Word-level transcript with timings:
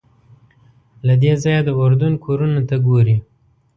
له 1.07 1.13
دې 1.23 1.33
ځایه 1.43 1.61
د 1.65 1.69
اردن 1.83 2.13
کورونو 2.25 2.59
ته 2.69 2.75
ګورې. 2.87 3.17